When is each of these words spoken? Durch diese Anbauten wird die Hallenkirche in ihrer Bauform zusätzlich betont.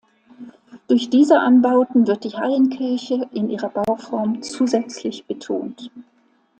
Durch 0.87 1.11
diese 1.11 1.37
Anbauten 1.39 2.07
wird 2.07 2.23
die 2.23 2.33
Hallenkirche 2.33 3.29
in 3.33 3.51
ihrer 3.51 3.69
Bauform 3.69 4.41
zusätzlich 4.41 5.27
betont. 5.27 5.91